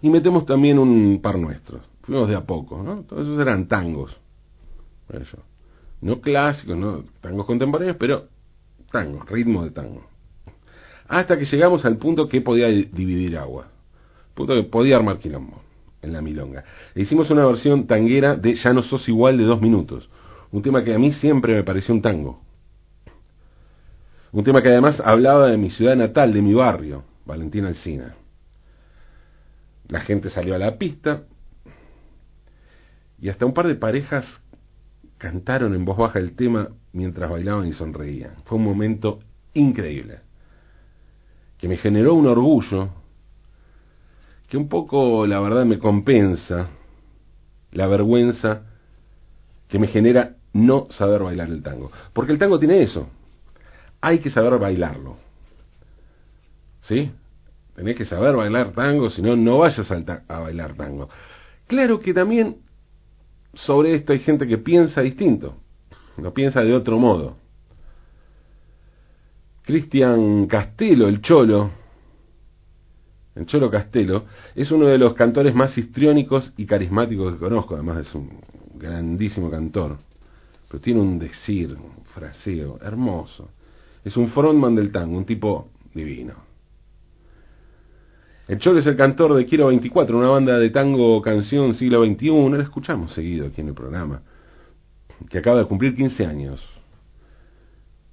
Y 0.00 0.10
metemos 0.10 0.46
también 0.46 0.78
un 0.78 1.20
par 1.20 1.38
nuestros. 1.38 1.82
Fuimos 2.02 2.28
de 2.28 2.36
a 2.36 2.42
poco, 2.42 2.82
¿no? 2.82 3.02
Todos 3.02 3.26
esos 3.26 3.40
eran 3.40 3.66
tangos. 3.66 4.16
No 6.00 6.20
clásicos, 6.20 6.76
no 6.76 7.04
tangos 7.20 7.46
contemporáneos, 7.46 7.96
pero 7.98 8.28
tangos, 8.90 9.28
ritmo 9.28 9.64
de 9.64 9.70
tango 9.70 10.04
hasta 11.08 11.38
que 11.38 11.46
llegamos 11.46 11.84
al 11.84 11.96
punto 11.96 12.28
que 12.28 12.42
podía 12.42 12.68
dividir 12.68 13.36
agua, 13.38 13.68
punto 14.34 14.54
que 14.54 14.64
podía 14.64 14.96
armar 14.96 15.18
quilombo 15.18 15.62
en 16.02 16.12
la 16.12 16.20
milonga. 16.20 16.64
E 16.94 17.02
hicimos 17.02 17.30
una 17.30 17.46
versión 17.46 17.86
tanguera 17.86 18.36
de 18.36 18.54
Ya 18.54 18.72
no 18.72 18.82
sos 18.82 19.08
igual 19.08 19.38
de 19.38 19.44
dos 19.44 19.60
minutos, 19.60 20.08
un 20.50 20.62
tema 20.62 20.82
que 20.82 20.94
a 20.94 20.98
mí 20.98 21.12
siempre 21.12 21.54
me 21.54 21.62
pareció 21.62 21.94
un 21.94 22.02
tango. 22.02 22.40
Un 24.32 24.44
tema 24.44 24.62
que 24.62 24.68
además 24.68 25.00
hablaba 25.04 25.48
de 25.48 25.56
mi 25.56 25.70
ciudad 25.70 25.96
natal, 25.96 26.32
de 26.32 26.42
mi 26.42 26.54
barrio, 26.54 27.04
Valentina 27.24 27.68
Alcina. 27.68 28.14
La 29.88 30.00
gente 30.00 30.30
salió 30.30 30.54
a 30.54 30.58
la 30.58 30.76
pista 30.76 31.22
y 33.20 33.28
hasta 33.30 33.46
un 33.46 33.54
par 33.54 33.66
de 33.66 33.74
parejas 33.74 34.26
cantaron 35.16 35.74
en 35.74 35.84
voz 35.84 35.96
baja 35.96 36.18
el 36.18 36.36
tema 36.36 36.68
mientras 36.92 37.30
bailaban 37.30 37.66
y 37.66 37.72
sonreían. 37.72 38.36
Fue 38.44 38.58
un 38.58 38.64
momento 38.64 39.20
increíble 39.54 40.20
que 41.56 41.68
me 41.68 41.76
generó 41.76 42.14
un 42.14 42.26
orgullo 42.26 42.90
que 44.48 44.56
un 44.56 44.68
poco, 44.68 45.26
la 45.26 45.40
verdad, 45.40 45.66
me 45.66 45.78
compensa 45.78 46.68
la 47.72 47.86
vergüenza 47.86 48.62
que 49.68 49.78
me 49.78 49.88
genera 49.88 50.37
no 50.66 50.88
saber 50.90 51.22
bailar 51.22 51.48
el 51.48 51.62
tango. 51.62 51.90
Porque 52.12 52.32
el 52.32 52.38
tango 52.38 52.58
tiene 52.58 52.82
eso. 52.82 53.08
Hay 54.00 54.18
que 54.18 54.30
saber 54.30 54.58
bailarlo. 54.58 55.16
¿Sí? 56.82 57.10
Tenés 57.74 57.96
que 57.96 58.04
saber 58.04 58.34
bailar 58.34 58.72
tango, 58.72 59.10
si 59.10 59.22
no, 59.22 59.36
no 59.36 59.58
vayas 59.58 59.90
a, 59.90 60.22
a 60.28 60.40
bailar 60.40 60.74
tango. 60.74 61.08
Claro 61.66 62.00
que 62.00 62.12
también 62.12 62.56
sobre 63.54 63.94
esto 63.94 64.12
hay 64.12 64.20
gente 64.20 64.46
que 64.46 64.58
piensa 64.58 65.00
distinto, 65.00 65.56
lo 66.16 66.32
piensa 66.32 66.62
de 66.62 66.74
otro 66.74 66.98
modo. 66.98 67.36
Cristian 69.62 70.46
Castelo, 70.46 71.08
el 71.08 71.20
Cholo, 71.20 71.70
el 73.34 73.46
Cholo 73.46 73.70
Castelo, 73.70 74.24
es 74.54 74.70
uno 74.70 74.86
de 74.86 74.98
los 74.98 75.14
cantores 75.14 75.54
más 75.54 75.76
histriónicos 75.76 76.52
y 76.56 76.66
carismáticos 76.66 77.34
que 77.34 77.38
conozco, 77.38 77.74
además 77.74 78.06
es 78.06 78.14
un 78.14 78.40
grandísimo 78.74 79.50
cantor, 79.50 79.98
pero 80.68 80.80
tiene 80.80 81.00
un 81.00 81.18
decir, 81.18 81.70
un 81.72 82.04
fraseo 82.14 82.78
hermoso. 82.82 83.50
Es 84.04 84.16
un 84.16 84.28
frontman 84.28 84.74
del 84.74 84.92
tango, 84.92 85.16
un 85.16 85.24
tipo 85.24 85.70
divino. 85.94 86.34
El 88.46 88.58
Cholo 88.58 88.78
es 88.78 88.86
el 88.86 88.96
cantor 88.96 89.34
de 89.34 89.44
Quiero 89.44 89.66
24, 89.66 90.16
una 90.16 90.28
banda 90.28 90.58
de 90.58 90.70
tango 90.70 91.20
canción 91.20 91.74
siglo 91.74 92.04
XXI, 92.04 92.28
lo 92.28 92.60
escuchamos 92.60 93.12
seguido 93.12 93.46
aquí 93.46 93.60
en 93.60 93.68
el 93.68 93.74
programa, 93.74 94.22
que 95.28 95.38
acaba 95.38 95.58
de 95.58 95.66
cumplir 95.66 95.94
15 95.94 96.24
años. 96.24 96.66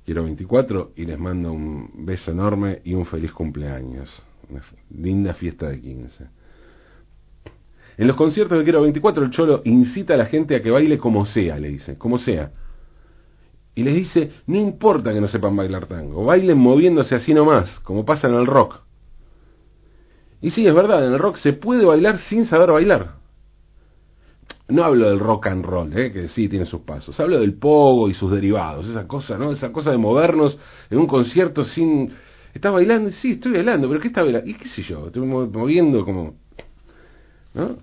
Quiero 0.04 0.24
24 0.24 0.92
y 0.98 1.06
les 1.06 1.18
mando 1.18 1.52
un 1.52 2.06
beso 2.06 2.32
enorme 2.32 2.82
y 2.84 2.94
un 2.94 3.06
feliz 3.06 3.32
cumpleaños. 3.32 4.10
Una 4.50 4.62
linda 4.92 5.34
fiesta 5.34 5.70
de 5.70 5.82
15. 5.82 6.26
En 7.98 8.08
los 8.08 8.16
conciertos 8.16 8.58
de 8.58 8.64
Quiero 8.64 8.82
24 8.82 9.24
el 9.24 9.32
Cholo 9.32 9.62
incita 9.66 10.16
a 10.16 10.18
la 10.18 10.26
gente 10.26 10.56
a 10.56 10.62
que 10.62 10.72
baile 10.72 10.98
como 10.98 11.26
sea, 11.26 11.58
le 11.58 11.70
dice, 11.70 11.98
como 11.98 12.18
sea. 12.18 12.52
Y 13.76 13.84
les 13.84 13.96
dice, 13.96 14.32
no 14.48 14.58
importa 14.58 15.14
que 15.14 15.22
no 15.22 15.28
sepan 15.28 15.56
bailar 15.56 15.86
tango, 15.86 16.24
bailen 16.26 16.58
moviéndose 16.58 17.16
así 17.16 17.34
nomás, 17.34 17.80
como 17.82 18.06
pasa 18.06 18.28
en 18.28 18.36
el 18.36 18.48
rock. 18.48 18.82
Y 20.42 20.52
sí, 20.52 20.66
es 20.66 20.74
verdad, 20.74 21.06
en 21.06 21.14
el 21.14 21.20
rock 21.20 21.38
se 21.38 21.54
puede 21.54 21.86
bailar 21.86 22.20
sin 22.20 22.46
saber 22.46 22.72
bailar. 22.72 23.16
No 24.68 24.84
hablo 24.84 25.10
del 25.10 25.20
rock 25.20 25.48
and 25.48 25.64
roll, 25.66 25.96
¿eh? 25.98 26.12
que 26.12 26.30
sí 26.30 26.50
tiene 26.50 26.66
sus 26.66 26.82
pasos. 26.82 27.20
Hablo 27.20 27.40
del 27.40 27.54
pogo 27.56 28.10
y 28.10 28.14
sus 28.14 28.32
derivados, 28.32 28.88
esa 28.88 29.08
cosa, 29.08 29.38
¿no? 29.38 29.52
Esa 29.52 29.72
cosa 29.72 29.92
de 29.92 29.98
movernos 29.98 30.58
en 30.90 30.98
un 30.98 31.08
concierto 31.08 31.66
sin... 31.66 32.14
¿Estás 32.54 32.72
bailando? 32.72 33.12
Sí, 33.12 33.34
estoy 33.34 33.52
bailando, 33.52 33.88
pero 33.88 34.00
¿qué 34.00 34.08
está 34.08 34.24
bailando? 34.24 34.50
¿Y 34.50 34.54
qué 34.54 34.70
sé 34.70 34.82
yo? 34.84 35.08
Estoy 35.08 35.26
moviendo 35.28 36.06
como... 36.06 36.45
¿No? 37.56 37.78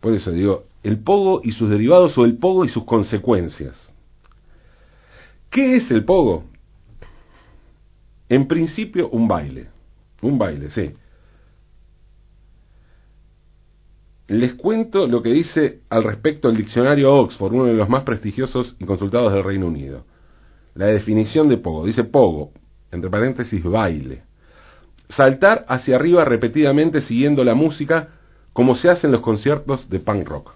Por 0.00 0.14
eso 0.14 0.32
digo, 0.32 0.64
el 0.82 0.98
pogo 0.98 1.40
y 1.44 1.52
sus 1.52 1.70
derivados 1.70 2.16
o 2.18 2.24
el 2.24 2.38
pogo 2.38 2.64
y 2.64 2.68
sus 2.68 2.84
consecuencias. 2.84 3.92
¿Qué 5.50 5.76
es 5.76 5.90
el 5.90 6.04
pogo? 6.04 6.44
En 8.28 8.48
principio, 8.48 9.08
un 9.10 9.28
baile. 9.28 9.68
Un 10.22 10.38
baile, 10.38 10.70
sí. 10.70 10.90
Les 14.26 14.54
cuento 14.54 15.06
lo 15.06 15.22
que 15.22 15.30
dice 15.30 15.80
al 15.90 16.02
respecto 16.02 16.48
el 16.48 16.56
diccionario 16.56 17.14
Oxford, 17.14 17.52
uno 17.52 17.64
de 17.64 17.74
los 17.74 17.88
más 17.88 18.02
prestigiosos 18.04 18.74
y 18.78 18.86
consultados 18.86 19.32
del 19.32 19.44
Reino 19.44 19.66
Unido. 19.66 20.06
La 20.74 20.86
definición 20.86 21.48
de 21.48 21.58
pogo. 21.58 21.86
Dice 21.86 22.04
pogo, 22.04 22.52
entre 22.90 23.10
paréntesis, 23.10 23.62
baile. 23.62 24.22
Saltar 25.10 25.66
hacia 25.68 25.96
arriba 25.96 26.24
repetidamente 26.24 27.02
siguiendo 27.02 27.44
la 27.44 27.54
música 27.54 28.08
como 28.54 28.76
se 28.76 28.88
hace 28.88 29.06
en 29.06 29.12
los 29.12 29.20
conciertos 29.20 29.90
de 29.90 30.00
punk 30.00 30.26
rock. 30.26 30.52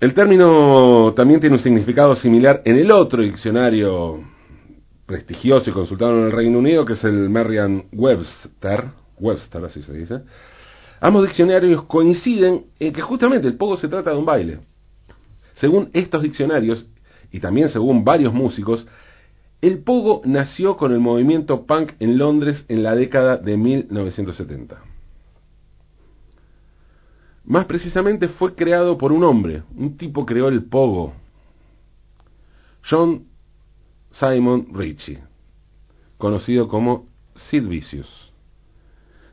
El 0.00 0.14
término 0.14 1.12
también 1.14 1.38
tiene 1.38 1.56
un 1.56 1.62
significado 1.62 2.16
similar 2.16 2.62
en 2.64 2.78
el 2.78 2.90
otro 2.90 3.22
diccionario 3.22 4.24
prestigioso 5.04 5.68
y 5.68 5.74
consultado 5.74 6.18
en 6.18 6.24
el 6.24 6.32
Reino 6.32 6.58
Unido, 6.58 6.86
que 6.86 6.94
es 6.94 7.04
el 7.04 7.28
Merriam-Webster, 7.28 8.84
Webster, 9.18 9.64
así 9.66 9.82
se 9.82 9.92
dice, 9.92 10.22
ambos 11.00 11.26
diccionarios 11.26 11.82
coinciden 11.82 12.64
en 12.78 12.92
que 12.94 13.02
justamente 13.02 13.46
el 13.46 13.58
pogo 13.58 13.76
se 13.76 13.88
trata 13.88 14.12
de 14.12 14.16
un 14.16 14.24
baile. 14.24 14.60
Según 15.56 15.90
estos 15.92 16.22
diccionarios, 16.22 16.86
y 17.30 17.38
también 17.38 17.68
según 17.68 18.02
varios 18.02 18.32
músicos, 18.32 18.86
el 19.60 19.82
pogo 19.82 20.22
nació 20.24 20.76
con 20.76 20.92
el 20.92 21.00
movimiento 21.00 21.66
punk 21.66 21.92
en 22.00 22.18
Londres 22.18 22.64
en 22.68 22.82
la 22.82 22.94
década 22.94 23.36
de 23.36 23.56
1970. 23.56 24.82
Más 27.44 27.66
precisamente 27.66 28.28
fue 28.28 28.54
creado 28.54 28.96
por 28.96 29.12
un 29.12 29.24
hombre, 29.24 29.62
un 29.76 29.96
tipo 29.96 30.24
creó 30.24 30.48
el 30.48 30.64
pogo, 30.64 31.14
John 32.88 33.26
Simon 34.12 34.68
Ritchie, 34.72 35.22
conocido 36.16 36.68
como 36.68 37.06
Sid 37.50 37.66
Vicious 37.66 38.30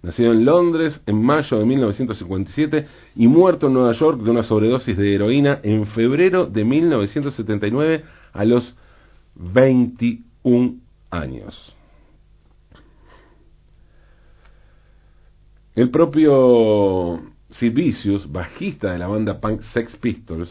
nacido 0.01 0.31
en 0.31 0.45
Londres 0.45 1.01
en 1.05 1.21
mayo 1.21 1.59
de 1.59 1.65
1957 1.65 2.87
y 3.15 3.27
muerto 3.27 3.67
en 3.67 3.73
Nueva 3.73 3.93
York 3.93 4.21
de 4.21 4.31
una 4.31 4.43
sobredosis 4.43 4.97
de 4.97 5.15
heroína 5.15 5.59
en 5.63 5.87
febrero 5.87 6.45
de 6.45 6.63
1979 6.63 8.03
a 8.33 8.45
los 8.45 8.75
21 9.37 10.79
años. 11.11 11.75
El 15.75 15.91
propio 15.91 17.21
Sid 17.51 17.73
Vicious, 17.73 18.31
bajista 18.31 18.93
de 18.93 18.99
la 18.99 19.07
banda 19.07 19.39
punk 19.39 19.61
Sex 19.61 19.95
Pistols, 19.97 20.49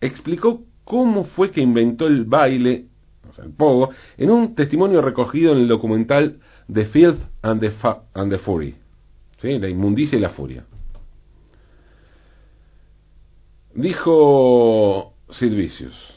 explicó 0.00 0.62
cómo 0.84 1.24
fue 1.24 1.50
que 1.50 1.60
inventó 1.60 2.06
el 2.06 2.24
baile, 2.24 2.86
o 3.28 3.32
sea, 3.32 3.44
el 3.44 3.52
pogo, 3.52 3.90
en 4.16 4.30
un 4.30 4.54
testimonio 4.54 5.00
recogido 5.02 5.52
en 5.52 5.58
el 5.58 5.68
documental 5.68 6.40
The 6.72 6.86
Filth 6.86 7.20
and 7.42 7.60
the, 7.60 7.72
and 8.14 8.32
the 8.32 8.38
Fury. 8.38 8.74
¿Sí? 9.38 9.58
La 9.58 9.68
inmundicia 9.68 10.18
y 10.18 10.20
la 10.20 10.30
furia. 10.30 10.64
Dijo 13.74 15.14
Silvicius. 15.30 16.15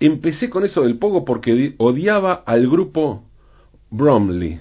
Empecé 0.00 0.50
con 0.50 0.64
eso 0.64 0.82
del 0.82 0.98
pogo 0.98 1.24
porque 1.24 1.74
odiaba 1.78 2.34
al 2.46 2.68
grupo 2.68 3.24
Bromley, 3.90 4.60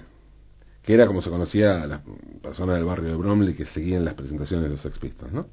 que 0.82 0.94
era 0.94 1.08
como 1.08 1.22
se 1.22 1.30
conocía 1.30 1.84
a 1.84 1.88
las 1.88 2.02
personas 2.42 2.76
del 2.76 2.86
barrio 2.86 3.10
de 3.10 3.16
Bromley 3.16 3.54
que 3.54 3.66
seguían 3.66 4.06
las 4.06 4.14
presentaciones 4.14 4.64
de 4.64 4.70
los 4.70 4.82
Sex 4.82 4.98
Pistols, 5.00 5.34
¿no? 5.34 5.48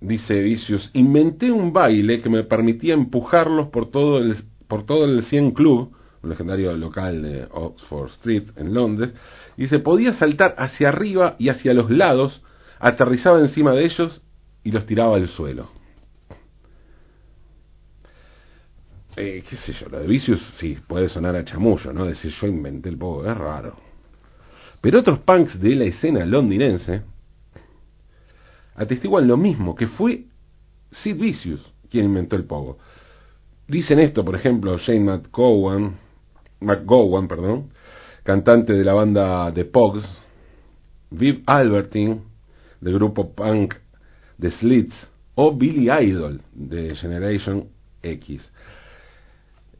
Dice 0.00 0.40
Vicious, 0.40 0.90
inventé 0.92 1.50
un 1.50 1.72
baile 1.72 2.20
que 2.20 2.28
me 2.28 2.44
permitía 2.44 2.94
empujarlos 2.94 3.68
por 3.68 3.90
todo 3.90 4.18
el 4.18 4.36
por 4.68 4.84
todo 4.84 5.06
el 5.06 5.24
100 5.24 5.52
Club, 5.52 5.92
un 6.22 6.30
legendario 6.30 6.76
local 6.76 7.22
de 7.22 7.48
Oxford 7.50 8.10
Street 8.10 8.44
en 8.56 8.74
Londres, 8.74 9.14
y 9.56 9.66
se 9.66 9.78
podía 9.78 10.12
saltar 10.14 10.54
hacia 10.58 10.90
arriba 10.90 11.34
y 11.38 11.48
hacia 11.48 11.74
los 11.74 11.90
lados, 11.90 12.42
aterrizaba 12.78 13.40
encima 13.40 13.72
de 13.72 13.86
ellos 13.86 14.22
y 14.62 14.70
los 14.70 14.86
tiraba 14.86 15.16
al 15.16 15.28
suelo. 15.28 15.77
Eh, 19.20 19.42
qué 19.48 19.56
sé 19.56 19.72
yo, 19.72 19.88
lo 19.88 19.98
de 19.98 20.06
Vicious 20.06 20.40
sí, 20.60 20.78
puede 20.86 21.08
sonar 21.08 21.34
a 21.34 21.44
chamullo, 21.44 21.92
¿no? 21.92 22.04
Decir 22.04 22.32
yo 22.40 22.46
inventé 22.46 22.88
el 22.88 22.96
pogo, 22.96 23.28
es 23.28 23.36
raro. 23.36 23.76
Pero 24.80 25.00
otros 25.00 25.18
punks 25.18 25.60
de 25.60 25.74
la 25.74 25.86
escena 25.86 26.24
londinense 26.24 27.02
atestiguan 28.76 29.26
lo 29.26 29.36
mismo, 29.36 29.74
que 29.74 29.88
fue 29.88 30.26
Sid 30.92 31.16
Vicious 31.16 31.60
quien 31.90 32.04
inventó 32.04 32.36
el 32.36 32.44
pogo. 32.44 32.78
Dicen 33.66 33.98
esto, 33.98 34.24
por 34.24 34.36
ejemplo, 34.36 34.78
Shane 34.78 35.22
McGowan, 36.60 37.26
perdón, 37.26 37.70
cantante 38.22 38.72
de 38.72 38.84
la 38.84 38.94
banda 38.94 39.52
The 39.52 39.64
Pogs, 39.64 40.04
Viv 41.10 41.42
Albertine, 41.44 42.20
del 42.80 42.94
grupo 42.94 43.34
punk 43.34 43.74
The 44.38 44.52
Slits, 44.52 44.94
o 45.34 45.56
Billy 45.56 45.90
Idol, 45.90 46.40
de 46.52 46.94
Generation 46.94 47.68
X. 48.00 48.48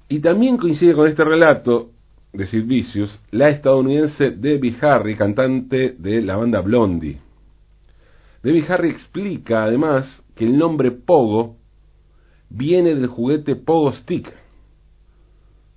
Y 0.09 0.21
también 0.21 0.57
coincide 0.57 0.95
con 0.95 1.09
este 1.09 1.25
relato 1.25 1.91
de 2.33 2.47
Sid 2.47 2.65
la 3.31 3.51
estadounidense 3.51 4.31
Debbie 4.31 4.77
Harry, 4.81 5.17
cantante 5.17 5.97
de 5.99 6.23
la 6.23 6.37
banda 6.37 6.61
Blondie. 6.61 7.19
Debbie 8.43 8.65
Harry 8.69 8.91
explica 8.91 9.65
además 9.65 10.23
que 10.35 10.45
el 10.45 10.57
nombre 10.57 10.91
Pogo 10.93 11.57
viene 12.49 12.95
del 12.95 13.09
juguete 13.09 13.57
Pogo 13.57 13.93
Stick, 13.93 14.33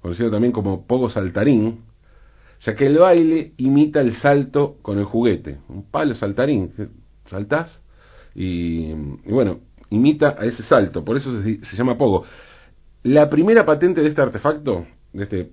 conocido 0.01 0.31
también 0.31 0.53
como 0.53 0.85
Pogo 0.85 1.09
Saltarín, 1.09 1.81
ya 2.63 2.75
que 2.75 2.85
el 2.85 2.97
baile 2.97 3.53
imita 3.57 4.01
el 4.01 4.15
salto 4.15 4.77
con 4.81 4.99
el 4.99 5.05
juguete, 5.05 5.59
un 5.67 5.89
palo 5.89 6.13
saltarín, 6.15 6.71
saltás 7.27 7.81
y, 8.35 8.93
bueno, 9.25 9.61
imita 9.89 10.35
a 10.39 10.45
ese 10.45 10.63
salto, 10.63 11.03
por 11.03 11.17
eso 11.17 11.41
se, 11.41 11.75
llama 11.75 11.97
Pogo. 11.97 12.23
La 13.03 13.29
primera 13.29 13.65
patente 13.65 14.01
de 14.01 14.09
este 14.09 14.21
artefacto, 14.21 14.85
de 15.13 15.23
este, 15.23 15.51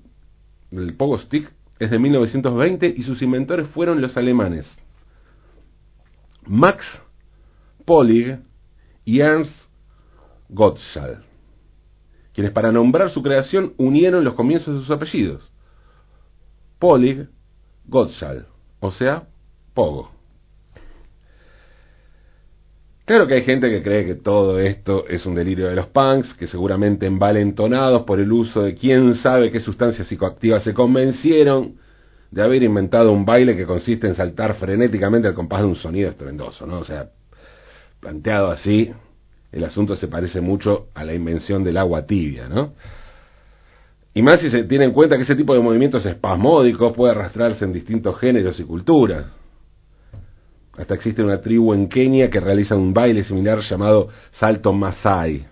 del 0.71 0.95
Pogo 0.95 1.19
Stick, 1.19 1.51
es 1.79 1.91
de 1.91 1.99
1920 1.99 2.95
y 2.97 3.03
sus 3.05 3.23
inventores 3.23 3.69
fueron 3.69 4.01
los 4.01 4.17
alemanes 4.17 4.67
Max 6.45 6.85
Polig 7.85 8.39
y 9.05 9.21
Ernst 9.21 9.55
Gottschall, 10.51 11.25
quienes 12.33 12.53
para 12.53 12.73
nombrar 12.73 13.11
su 13.11 13.23
creación 13.23 13.75
unieron 13.79 14.25
los 14.25 14.35
comienzos 14.35 14.75
de 14.75 14.81
sus 14.81 14.91
apellidos. 14.91 15.51
Polig 16.79 17.29
Gottschall, 17.87 18.47
o 18.81 18.91
sea, 18.91 19.29
Pogo. 19.73 20.18
Claro 23.09 23.27
que 23.27 23.33
hay 23.33 23.43
gente 23.43 23.71
que 23.71 23.83
cree 23.83 24.05
que 24.05 24.17
todo 24.17 24.61
esto 24.61 25.07
es 25.09 25.25
un 25.25 25.35
delirio 25.35 25.69
de 25.69 25.75
los 25.75 25.87
punks, 25.87 26.35
que 26.35 26.47
seguramente 26.47 27.07
envalentonados 27.07 28.03
por 28.03 28.21
el 28.21 28.31
uso 28.31 28.61
de 28.61 28.75
quién 28.75 29.15
sabe 29.15 29.51
qué 29.51 29.61
sustancias 29.61 30.07
psicoactivas 30.09 30.63
se 30.63 30.75
convencieron 30.75 31.77
de 32.31 32.43
haber 32.43 32.63
inventado 32.63 33.11
un 33.11 33.25
baile 33.25 33.57
que 33.57 33.65
consiste 33.65 34.07
en 34.07 34.15
saltar 34.15 34.57
frenéticamente 34.57 35.27
al 35.27 35.33
compás 35.33 35.63
de 35.63 35.69
un 35.69 35.77
sonido 35.77 36.11
estruendoso, 36.11 36.67
¿no? 36.67 36.81
O 36.81 36.85
sea, 36.85 37.09
planteado 37.99 38.51
así, 38.51 38.93
el 39.53 39.65
asunto 39.65 39.97
se 39.97 40.09
parece 40.09 40.43
mucho 40.43 40.89
a 40.93 41.03
la 41.03 41.15
invención 41.15 41.65
del 41.65 41.79
agua 41.79 42.05
tibia, 42.05 42.47
¿no? 42.47 42.75
Y 44.13 44.21
más 44.21 44.39
si 44.43 44.51
se 44.51 44.65
tiene 44.65 44.85
en 44.85 44.93
cuenta 44.93 45.17
que 45.17 45.23
ese 45.23 45.35
tipo 45.35 45.55
de 45.55 45.61
movimientos 45.61 46.05
espasmódicos 46.05 46.93
puede 46.93 47.13
arrastrarse 47.13 47.65
en 47.65 47.73
distintos 47.73 48.19
géneros 48.21 48.61
y 48.61 48.65
culturas. 48.65 49.38
Hasta 50.79 50.95
existe 50.95 51.25
una 51.25 51.41
tribu 51.41 51.75
en 51.75 51.89
Kenia 51.89 52.31
que 52.31 52.39
realiza 52.39 52.77
un 52.77 52.95
baile 52.95 53.25
similar 53.25 53.59
llamado 53.61 54.09
salto 54.31 54.73
Masai. 54.73 55.45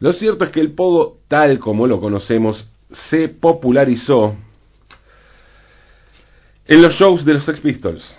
Lo 0.00 0.12
cierto 0.12 0.44
es 0.44 0.50
que 0.50 0.60
el 0.60 0.72
pogo, 0.72 1.18
tal 1.28 1.60
como 1.60 1.86
lo 1.86 2.00
conocemos, 2.00 2.68
se 3.08 3.28
popularizó 3.28 4.34
en 6.66 6.82
los 6.82 6.94
shows 6.94 7.24
de 7.24 7.34
los 7.34 7.44
Sex 7.44 7.60
Pistols. 7.60 8.16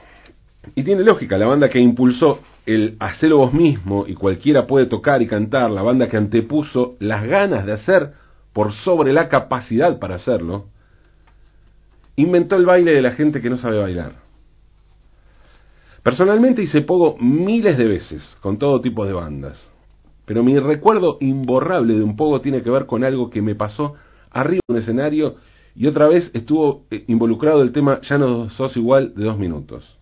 Y 0.75 0.83
tiene 0.83 1.03
lógica, 1.03 1.37
la 1.37 1.47
banda 1.47 1.69
que 1.69 1.79
impulsó 1.79 2.39
el 2.65 2.95
hacerlo 2.99 3.39
vos 3.39 3.53
mismo 3.53 4.05
y 4.07 4.13
cualquiera 4.13 4.65
puede 4.65 4.85
tocar 4.85 5.21
y 5.21 5.27
cantar, 5.27 5.71
la 5.71 5.81
banda 5.81 6.07
que 6.07 6.17
antepuso 6.17 6.95
las 6.99 7.25
ganas 7.25 7.65
de 7.65 7.73
hacer 7.73 8.13
por 8.53 8.71
sobre 8.71 9.11
la 9.11 9.27
capacidad 9.27 9.99
para 9.99 10.15
hacerlo, 10.15 10.67
inventó 12.15 12.55
el 12.55 12.65
baile 12.65 12.93
de 12.93 13.01
la 13.01 13.11
gente 13.11 13.41
que 13.41 13.49
no 13.49 13.57
sabe 13.57 13.79
bailar. 13.79 14.30
Personalmente 16.03 16.63
hice 16.63 16.81
poco 16.81 17.15
miles 17.19 17.77
de 17.77 17.87
veces 17.87 18.37
con 18.41 18.57
todo 18.57 18.81
tipo 18.81 19.05
de 19.05 19.13
bandas, 19.13 19.61
pero 20.25 20.43
mi 20.43 20.57
recuerdo 20.57 21.17
imborrable 21.21 21.93
de 21.93 22.03
un 22.03 22.15
poco 22.15 22.41
tiene 22.41 22.63
que 22.63 22.71
ver 22.71 22.87
con 22.87 23.03
algo 23.03 23.29
que 23.29 23.41
me 23.41 23.53
pasó 23.53 23.93
arriba 24.31 24.61
de 24.67 24.73
un 24.73 24.79
escenario 24.79 25.35
y 25.75 25.85
otra 25.85 26.07
vez 26.07 26.31
estuvo 26.33 26.85
eh, 26.89 27.03
involucrado 27.07 27.61
el 27.61 27.71
tema 27.71 28.01
Ya 28.01 28.17
no 28.17 28.49
sos 28.49 28.75
igual 28.77 29.13
de 29.15 29.25
dos 29.25 29.37
minutos. 29.37 29.97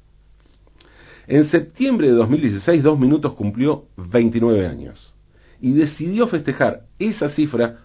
En 1.28 1.48
septiembre 1.50 2.08
de 2.08 2.14
2016, 2.14 2.82
Dos 2.82 2.98
Minutos 2.98 3.34
cumplió 3.34 3.86
29 3.98 4.66
años 4.66 5.14
y 5.62 5.74
decidió 5.74 6.28
festejar 6.28 6.86
esa 6.98 7.30
cifra, 7.30 7.82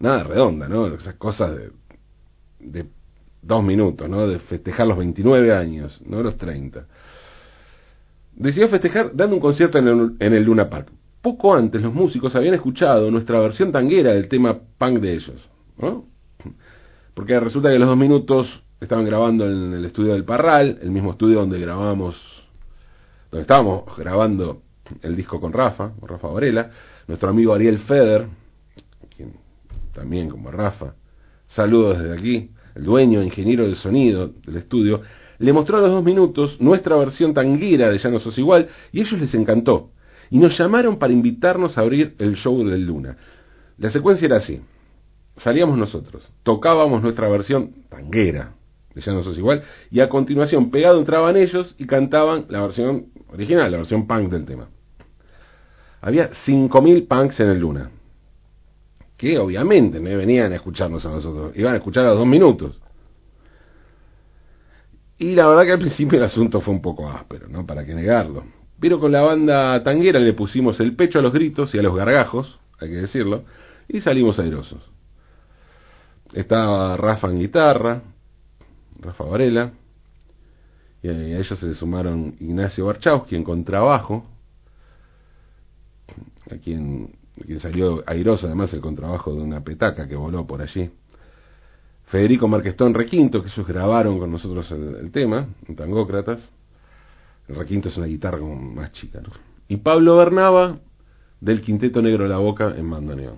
nada 0.00 0.24
redonda, 0.24 0.68
¿no? 0.68 0.88
Esas 0.88 1.14
cosas 1.14 1.56
de, 1.56 1.70
de 2.58 2.86
dos 3.40 3.64
minutos, 3.64 4.06
¿no? 4.10 4.26
De 4.26 4.40
festejar 4.40 4.86
los 4.86 4.98
29 4.98 5.54
años, 5.54 6.02
no 6.04 6.22
los 6.22 6.36
30 6.36 6.86
decidió 8.38 8.68
festejar 8.68 9.10
dando 9.14 9.36
un 9.36 9.40
concierto 9.40 9.78
en 9.78 9.88
el, 9.88 10.16
en 10.20 10.34
el 10.34 10.44
Luna 10.44 10.70
Park. 10.70 10.90
Poco 11.20 11.54
antes 11.54 11.82
los 11.82 11.92
músicos 11.92 12.34
habían 12.36 12.54
escuchado 12.54 13.10
nuestra 13.10 13.40
versión 13.40 13.72
tanguera 13.72 14.12
del 14.12 14.28
tema 14.28 14.56
punk 14.78 15.00
de 15.00 15.14
ellos, 15.14 15.48
¿no? 15.78 16.06
Porque 17.14 17.38
resulta 17.40 17.70
que 17.70 17.78
los 17.78 17.88
dos 17.88 17.98
minutos 17.98 18.62
estaban 18.80 19.04
grabando 19.04 19.44
en 19.44 19.72
el 19.72 19.84
estudio 19.84 20.12
del 20.12 20.24
Parral, 20.24 20.78
el 20.80 20.92
mismo 20.92 21.10
estudio 21.10 21.40
donde 21.40 21.58
grabamos, 21.58 22.16
donde 23.32 23.42
estábamos 23.42 23.84
grabando 23.96 24.62
el 25.02 25.16
disco 25.16 25.40
con 25.40 25.52
Rafa, 25.52 25.92
con 25.98 26.08
Rafa 26.08 26.28
Varela, 26.28 26.70
nuestro 27.08 27.28
amigo 27.28 27.52
Ariel 27.52 27.80
Feder, 27.80 28.28
quien 29.14 29.32
también 29.92 30.30
como 30.30 30.52
Rafa, 30.52 30.94
saludos 31.48 31.98
desde 31.98 32.14
aquí, 32.14 32.50
el 32.76 32.84
dueño, 32.84 33.20
ingeniero 33.20 33.64
del 33.64 33.76
sonido 33.76 34.28
del 34.46 34.58
estudio, 34.58 35.02
le 35.38 35.52
mostró 35.52 35.78
a 35.78 35.80
los 35.80 35.90
dos 35.90 36.04
minutos 36.04 36.60
nuestra 36.60 36.96
versión 36.96 37.32
tanguera 37.34 37.90
de 37.90 37.98
Ya 37.98 38.10
no 38.10 38.18
sos 38.18 38.36
igual 38.38 38.68
y 38.92 39.00
ellos 39.00 39.20
les 39.20 39.34
encantó. 39.34 39.90
Y 40.30 40.38
nos 40.38 40.58
llamaron 40.58 40.98
para 40.98 41.12
invitarnos 41.12 41.78
a 41.78 41.82
abrir 41.82 42.14
el 42.18 42.36
show 42.36 42.66
del 42.66 42.84
Luna. 42.84 43.16
La 43.78 43.90
secuencia 43.90 44.26
era 44.26 44.36
así. 44.36 44.60
Salíamos 45.38 45.78
nosotros, 45.78 46.28
tocábamos 46.42 47.02
nuestra 47.02 47.28
versión 47.28 47.72
tanguera 47.88 48.54
de 48.94 49.00
Ya 49.00 49.12
no 49.12 49.22
sos 49.22 49.38
igual 49.38 49.62
y 49.90 50.00
a 50.00 50.08
continuación 50.08 50.70
pegado 50.70 50.98
entraban 50.98 51.36
ellos 51.36 51.74
y 51.78 51.86
cantaban 51.86 52.46
la 52.48 52.62
versión 52.62 53.06
original, 53.32 53.70
la 53.70 53.78
versión 53.78 54.06
punk 54.06 54.30
del 54.30 54.44
tema. 54.44 54.68
Había 56.00 56.30
5.000 56.46 57.06
punks 57.06 57.40
en 57.40 57.48
el 57.48 57.58
Luna, 57.58 57.90
que 59.16 59.38
obviamente 59.38 59.98
no 60.00 60.16
venían 60.16 60.52
a 60.52 60.56
escucharnos 60.56 61.04
a 61.04 61.10
nosotros, 61.10 61.52
iban 61.56 61.74
a 61.74 61.76
escuchar 61.76 62.04
a 62.04 62.10
los 62.10 62.18
dos 62.18 62.26
minutos. 62.26 62.80
Y 65.18 65.34
la 65.34 65.48
verdad 65.48 65.64
que 65.64 65.72
al 65.72 65.80
principio 65.80 66.18
el 66.18 66.24
asunto 66.24 66.60
fue 66.60 66.72
un 66.72 66.80
poco 66.80 67.08
áspero, 67.10 67.48
¿no? 67.48 67.66
Para 67.66 67.84
qué 67.84 67.94
negarlo. 67.94 68.44
Pero 68.80 69.00
con 69.00 69.10
la 69.10 69.22
banda 69.22 69.82
tanguera 69.82 70.20
le 70.20 70.32
pusimos 70.32 70.78
el 70.78 70.94
pecho 70.94 71.18
a 71.18 71.22
los 71.22 71.32
gritos 71.32 71.74
y 71.74 71.78
a 71.78 71.82
los 71.82 71.96
gargajos, 71.96 72.58
hay 72.78 72.90
que 72.90 72.96
decirlo, 72.96 73.44
y 73.88 74.00
salimos 74.00 74.38
airosos. 74.38 74.80
Estaba 76.32 76.96
Rafa 76.96 77.28
en 77.28 77.40
guitarra, 77.40 78.02
Rafa 79.00 79.24
Varela, 79.24 79.72
y 81.02 81.08
a 81.08 81.12
ellos 81.12 81.58
se 81.58 81.74
sumaron 81.74 82.36
Ignacio 82.38 82.86
Barchowski 82.86 83.34
en 83.34 83.44
contrabajo, 83.44 84.24
a 86.50 86.56
quien, 86.56 87.16
a 87.40 87.44
quien 87.44 87.60
salió 87.60 88.04
airoso 88.06 88.46
además 88.46 88.72
el 88.72 88.80
contrabajo 88.80 89.34
de 89.34 89.40
una 89.40 89.62
petaca 89.62 90.06
que 90.06 90.16
voló 90.16 90.46
por 90.46 90.62
allí. 90.62 90.90
Federico 92.08 92.48
Marquestón 92.48 92.94
Requinto, 92.94 93.42
que 93.42 93.50
ellos 93.50 93.66
grabaron 93.66 94.18
con 94.18 94.30
nosotros 94.30 94.70
el, 94.70 95.10
tema, 95.10 95.46
en 95.66 95.76
Tangócratas. 95.76 96.40
El 97.46 97.56
Requinto 97.56 97.90
es 97.90 97.96
una 97.98 98.06
guitarra 98.06 98.38
como 98.38 98.56
más 98.56 98.92
chica. 98.92 99.20
Y 99.68 99.76
Pablo 99.76 100.16
Bernaba, 100.16 100.78
del 101.40 101.60
Quinteto 101.60 102.00
Negro 102.00 102.24
de 102.24 102.30
la 102.30 102.38
Boca, 102.38 102.74
en 102.76 102.86
Mandoneón. 102.86 103.36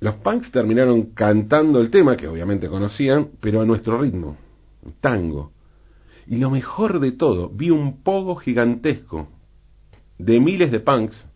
Los 0.00 0.16
punks 0.16 0.50
terminaron 0.50 1.12
cantando 1.14 1.80
el 1.80 1.90
tema, 1.90 2.16
que 2.16 2.26
obviamente 2.26 2.68
conocían, 2.68 3.30
pero 3.40 3.60
a 3.60 3.64
nuestro 3.64 3.96
ritmo, 3.98 4.36
tango. 5.00 5.52
Y 6.26 6.38
lo 6.38 6.50
mejor 6.50 6.98
de 6.98 7.12
todo, 7.12 7.48
vi 7.50 7.70
un 7.70 8.02
pogo 8.02 8.34
gigantesco 8.34 9.28
de 10.18 10.40
miles 10.40 10.72
de 10.72 10.80
punks, 10.80 11.30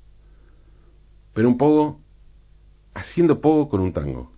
pero 1.33 1.49
un 1.49 1.57
pogo 1.57 2.01
haciendo 2.93 3.41
pogo 3.41 3.69
con 3.69 3.81
un 3.81 3.93
tango 3.93 4.38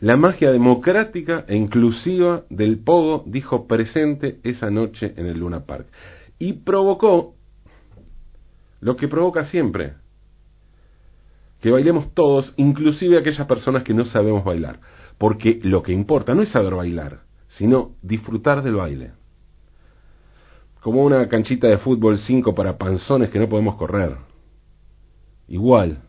la 0.00 0.16
magia 0.16 0.52
democrática 0.52 1.44
e 1.48 1.56
inclusiva 1.56 2.44
del 2.50 2.78
pogo 2.78 3.24
dijo 3.26 3.66
presente 3.66 4.40
esa 4.42 4.70
noche 4.70 5.14
en 5.16 5.26
el 5.26 5.38
Luna 5.38 5.64
Park 5.64 5.86
y 6.38 6.54
provocó 6.54 7.34
lo 8.80 8.96
que 8.96 9.08
provoca 9.08 9.46
siempre, 9.46 9.94
que 11.60 11.70
bailemos 11.70 12.12
todos, 12.14 12.52
inclusive 12.56 13.18
aquellas 13.18 13.46
personas 13.46 13.82
que 13.82 13.94
no 13.94 14.04
sabemos 14.04 14.44
bailar, 14.44 14.80
porque 15.18 15.58
lo 15.62 15.82
que 15.82 15.92
importa 15.92 16.34
no 16.34 16.42
es 16.42 16.50
saber 16.50 16.74
bailar, 16.74 17.22
sino 17.48 17.96
disfrutar 18.02 18.62
del 18.62 18.74
baile. 18.74 19.12
Como 20.82 21.04
una 21.04 21.26
canchita 21.28 21.66
de 21.66 21.78
fútbol 21.78 22.18
5 22.18 22.54
para 22.54 22.76
panzones 22.76 23.30
que 23.30 23.38
no 23.38 23.48
podemos 23.48 23.76
correr. 23.76 24.16
Igual, 25.48 26.02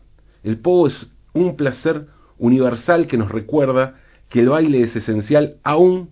el 0.44 0.60
pogo 0.60 0.88
es 0.88 1.06
un 1.32 1.56
placer 1.56 2.06
universal 2.38 3.06
que 3.06 3.16
nos 3.16 3.30
recuerda 3.30 3.96
que 4.28 4.40
el 4.40 4.48
baile 4.48 4.82
es 4.82 4.94
esencial 4.94 5.56
aún 5.62 6.10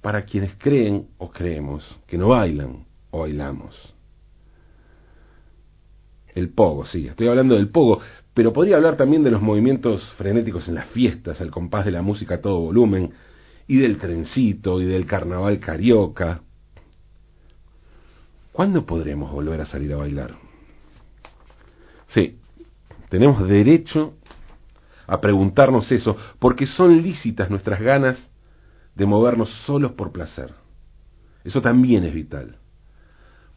para 0.00 0.24
quienes 0.24 0.54
creen 0.58 1.08
o 1.18 1.30
creemos 1.30 1.84
que 2.06 2.18
no 2.18 2.28
bailan 2.28 2.84
o 3.10 3.20
bailamos. 3.20 3.94
El 6.34 6.50
pogo, 6.50 6.86
sí, 6.86 7.06
estoy 7.06 7.28
hablando 7.28 7.54
del 7.54 7.68
pogo, 7.68 8.00
pero 8.34 8.52
podría 8.52 8.76
hablar 8.76 8.96
también 8.96 9.22
de 9.22 9.30
los 9.30 9.42
movimientos 9.42 10.02
frenéticos 10.16 10.66
en 10.68 10.74
las 10.74 10.88
fiestas, 10.88 11.40
al 11.40 11.50
compás 11.50 11.84
de 11.84 11.90
la 11.90 12.02
música 12.02 12.36
a 12.36 12.40
todo 12.40 12.60
volumen, 12.60 13.12
y 13.66 13.78
del 13.78 13.98
trencito 13.98 14.80
y 14.80 14.86
del 14.86 15.06
carnaval 15.06 15.60
carioca. 15.60 16.42
¿Cuándo 18.50 18.84
podremos 18.84 19.30
volver 19.30 19.60
a 19.60 19.66
salir 19.66 19.92
a 19.92 19.96
bailar? 19.96 20.34
Sí, 22.08 22.38
tenemos 23.12 23.46
derecho 23.46 24.14
a 25.06 25.20
preguntarnos 25.20 25.92
eso, 25.92 26.16
porque 26.38 26.64
son 26.64 27.02
lícitas 27.02 27.50
nuestras 27.50 27.78
ganas 27.78 28.16
de 28.94 29.04
movernos 29.04 29.50
solos 29.66 29.92
por 29.92 30.12
placer. 30.12 30.54
Eso 31.44 31.60
también 31.60 32.04
es 32.04 32.14
vital, 32.14 32.56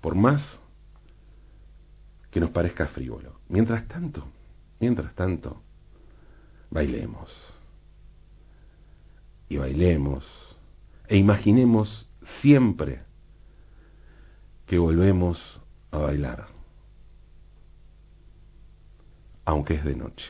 por 0.02 0.14
más 0.14 0.42
que 2.32 2.42
nos 2.42 2.50
parezca 2.50 2.88
frívolo. 2.88 3.40
Mientras 3.48 3.88
tanto, 3.88 4.28
mientras 4.82 5.16
tanto, 5.16 5.62
bailemos. 6.70 7.34
Y 9.48 9.56
bailemos. 9.56 10.26
E 11.08 11.16
imaginemos 11.16 12.10
siempre 12.42 13.04
que 14.66 14.78
volvemos 14.78 15.40
a 15.92 16.00
bailar 16.00 16.55
aunque 19.46 19.76
es 19.76 19.86
de 19.86 19.96
noche. 19.96 20.26